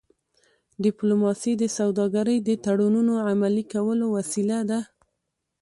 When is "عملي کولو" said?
3.29-4.05